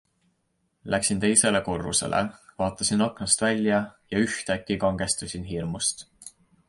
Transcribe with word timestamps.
Läksin 0.93 1.19
teisele 1.25 1.59
korrusele, 1.67 2.21
vaatasin 2.63 3.05
aknast 3.09 3.45
välja 3.47 3.83
ja 4.15 4.23
ühtäkki 4.25 4.79
kangestusin 4.87 5.47
hirmust. 5.53 6.07